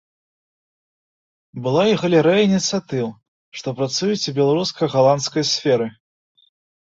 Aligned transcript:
Была 1.65 1.83
і 1.89 1.99
галерэя 2.03 2.39
ініцыятыў, 2.49 3.07
што 3.61 3.67
працуюць 3.81 4.27
у 4.31 4.35
беларуска-галандскай 4.41 5.43
сферы. 5.53 5.87